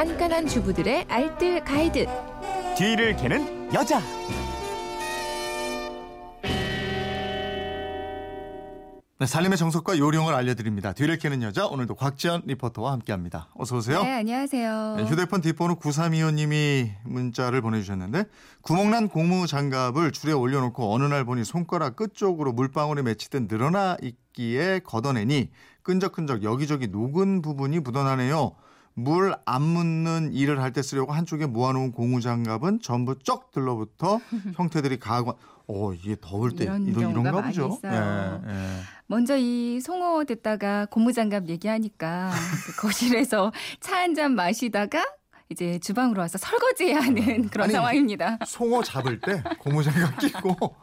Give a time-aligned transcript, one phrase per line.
[0.00, 2.06] 깐깐한 주부들의 알뜰 가이드.
[2.74, 4.00] 뒤를 캐는 여자.
[9.18, 10.94] 네, 살림의 정석과 요령을 알려드립니다.
[10.94, 13.50] 뒤를 캐는 여자 오늘도 곽지연 리포터와 함께합니다.
[13.54, 14.02] 어서 오세요.
[14.02, 14.94] 네, 안녕하세요.
[14.96, 18.24] 네, 휴대폰 뒷번호 9325님이 문자를 보내주셨는데
[18.62, 25.50] 구멍난 고무 장갑을 줄에 올려놓고 어느 날 보니 손가락 끝쪽으로 물방울이 맺히듯 늘어나 있기에 걷어내니
[25.82, 28.56] 끈적끈적 여기저기 녹은 부분이 묻어나네요.
[28.94, 34.20] 물 안 묻는 일을 할 때 쓰려고 한쪽에 모아놓은 고무 장갑은 전부 쩍 들러붙어
[34.56, 37.78] 형태들이 가고 어 이게 더울 때 이런 이런 이런가 보죠.
[37.84, 38.80] 예, 예.
[39.06, 42.30] 먼저 이 송어 듣다가 고무 장갑 얘기하니까
[42.66, 45.04] 그 거실에서 차 한 잔 마시다가
[45.48, 48.38] 이제 주방으로 와서 설거지해야 하는 그런 아니, 상황입니다.
[48.46, 50.76] 송어 잡을 때 고무장갑 끼고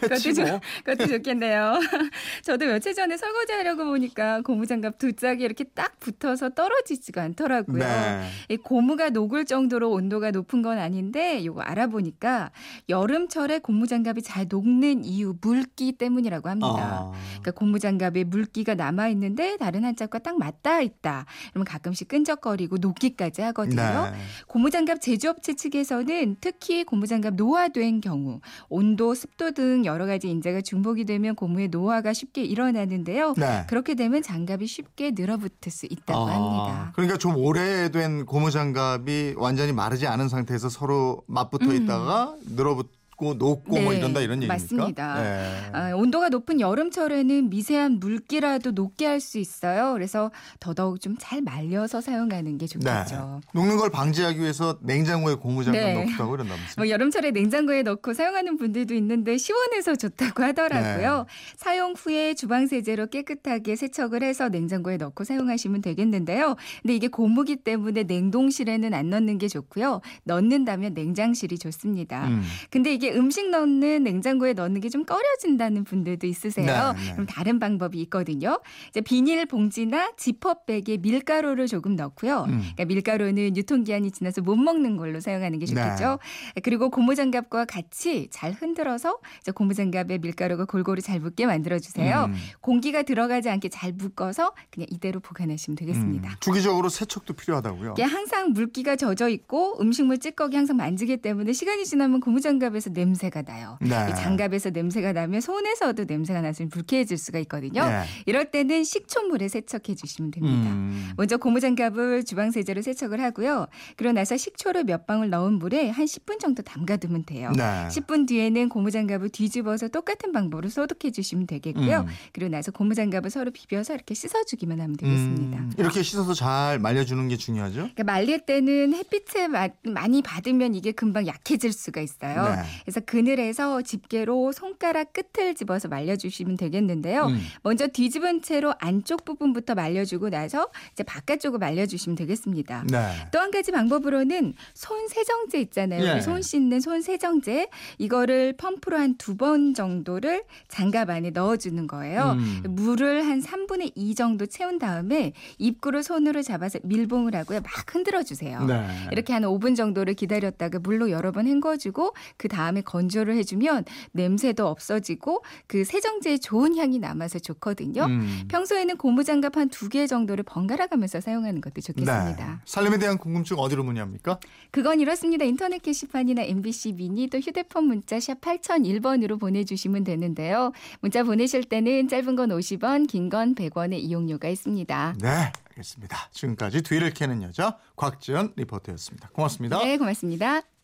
[0.00, 1.78] 그것도, 좋, 그것도 좋겠네요.
[2.42, 7.78] 저도 며칠 전에 설거지 하려고 보니까 고무장갑 두 짝이 이렇게 딱 붙어서 떨어지지가 않더라고요.
[7.78, 8.28] 네.
[8.48, 12.50] 이 고무가 녹을 정도로 온도가 높은 건 아닌데 이거 알아보니까
[12.88, 16.68] 여름철에 고무장갑이 잘 녹는 이유 물기 때문이라고 합니다.
[16.68, 17.12] 아.
[17.40, 21.26] 그러니까 고무장갑에 물기가 남아 있는데 다른 한 짝과 딱 맞닿아 있다.
[21.50, 24.10] 그러면 가끔씩 끈적거리고 녹기까지 하거든요.
[24.10, 24.18] 네.
[24.46, 31.34] 고무장갑 제조업체 측에서는 특히 고무장갑 노화된 경우 온도, 습도 등 여러 가지 인자가 중복이 되면
[31.34, 33.34] 고무의 노화가 쉽게 일어나는데요.
[33.36, 33.64] 네.
[33.68, 36.92] 그렇게 되면 장갑이 쉽게 늘어붙을 수 있다고 아, 합니다.
[36.94, 41.82] 그러니까 좀 오래된 고무 장갑이 완전히 마르지 않은 상태에서 서로 맞붙어 음.
[41.82, 44.52] 있다가 늘어붙 고 녹고 뭐 네, 이런다 이런 얘기입니까?
[44.54, 45.22] 맞습니다.
[45.22, 45.70] 네.
[45.72, 49.92] 아, 온도가 높은 여름철에는 미세한 물기라도 녹게 할 수 있어요.
[49.92, 52.66] 그래서 더더욱 좀 잘 말려서 사용하는 게 네.
[52.66, 53.40] 좋겠죠.
[53.54, 55.94] 녹는 걸 방지하기 위해서 냉장고에 고무장갑 네.
[55.94, 56.74] 넣기도 하고 이런다면서요?
[56.78, 61.18] 뭐 여름철에 냉장고에 넣고 사용하는 분들도 있는데 시원해서 좋다고 하더라고요.
[61.18, 61.24] 네.
[61.56, 66.56] 사용 후에 주방 세제로 깨끗하게 세척을 해서 냉장고에 넣고 사용하시면 되겠는데요.
[66.80, 70.00] 근데 이게 고무기 때문에 냉동실에는 안 넣는 게 좋고요.
[70.24, 72.26] 넣는다면 냉장실이 좋습니다.
[72.26, 72.42] 음.
[72.70, 76.92] 근데 이게 음식 넣는 냉장고에 넣는 게 좀 꺼려진다는 분들도 있으세요.
[76.94, 77.12] 네, 네.
[77.14, 78.60] 그럼 다른 방법이 있거든요.
[78.90, 82.42] 이제 비닐 봉지나 지퍼백에 밀가루를 조금 넣고요.
[82.48, 82.58] 음.
[82.58, 86.18] 그러니까 밀가루는 유통기한이 지나서 못 먹는 걸로 사용하는 게 좋겠죠.
[86.54, 86.60] 네.
[86.60, 92.26] 그리고 고무장갑과 같이 잘 흔들어서 이제 고무장갑에 밀가루가 골고루 잘 붙게 만들어 주세요.
[92.28, 92.34] 음.
[92.60, 96.28] 공기가 들어가지 않게 잘 묶어서 그냥 이대로 보관하시면 되겠습니다.
[96.28, 96.34] 음.
[96.40, 97.94] 주기적으로 세척도 필요하다고요?
[98.02, 103.78] 항상 물기가 젖어 있고 음식물 찌꺼기 항상 만지기 때문에 시간이 지나면 고무장갑에서 냄새가 나요.
[103.80, 103.88] 네.
[104.10, 107.84] 이 장갑에서 냄새가 나면 손에서도 냄새가 나서 불쾌해질 수가 있거든요.
[107.84, 108.04] 네.
[108.26, 110.70] 이럴 때는 식초물에 세척해 주시면 됩니다.
[110.70, 111.12] 음.
[111.16, 113.66] 먼저 고무장갑을 주방세제로 세척을 하고요.
[113.96, 117.50] 그러고 나서 식초를 몇 방울 넣은 물에 한 10분 정도 담가두면 돼요.
[117.56, 117.62] 네.
[117.88, 122.00] 10분 뒤에는 고무장갑을 뒤집어서 똑같은 방법으로 소독해 주시면 되겠고요.
[122.00, 122.06] 음.
[122.32, 125.58] 그리고 나서 고무장갑을 서로 비벼서 이렇게 씻어주기만 하면 되겠습니다.
[125.58, 125.72] 음.
[125.78, 127.76] 이렇게 씻어서 잘 말려주는 게 중요하죠?
[127.76, 132.54] 그러니까 말릴 때는 햇빛을 마- 많이 받으면 이게 금방 약해질 수가 있어요.
[132.56, 132.62] 네.
[132.84, 137.26] 그래서 그늘에서 집게로 손가락 끝을 집어서 말려주시면 되겠는데요.
[137.26, 137.40] 음.
[137.62, 142.84] 먼저 뒤집은 채로 안쪽 부분부터 말려주고 나서 이제 바깥쪽을 말려주시면 되겠습니다.
[142.90, 142.98] 네.
[143.32, 146.16] 또한 가지 방법으로는 손 세정제 있잖아요.
[146.16, 146.20] 예.
[146.20, 152.36] 손 씻는 손 세정제 이거를 펌프로 한 두 번 정도를 장갑 안에 넣어주는 거예요.
[152.38, 152.62] 음.
[152.68, 157.60] 물을 한 3분의 2 정도 채운 다음에 입구를 손으로 잡아서 밀봉을 하고요.
[157.60, 158.64] 막 흔들어 주세요.
[158.64, 158.86] 네.
[159.10, 164.66] 이렇게 한 5분 정도를 기다렸다가 물로 여러 번 헹궈주고 그 다음 에 건조를 해주면 냄새도
[164.66, 168.04] 없어지고 그 세정제에 좋은 향이 남아서 좋거든요.
[168.04, 168.44] 음.
[168.48, 172.34] 평소에는 고무장갑 한 두 개 정도를 번갈아 가면서 사용하는 것도 좋겠습니다.
[172.36, 172.52] 네.
[172.64, 174.38] 살림에 대한 궁금증 어디로 문의합니까?
[174.70, 175.44] 그건 이렇습니다.
[175.44, 180.72] 인터넷 게시판이나 MBC 미니 또 휴대폰 문자 샵 8001번으로 보내주시면 되는데요.
[181.00, 185.14] 문자 보내실 때는 짧은 건 50원, 긴 건 100원의 이용료가 있습니다.
[185.20, 185.52] 네.
[185.70, 186.28] 알겠습니다.
[186.32, 189.30] 지금까지 뒤를 캐는 여자 곽지연 리포터였습니다.
[189.32, 189.78] 고맙습니다.
[189.78, 190.71] 네, 고맙습니다.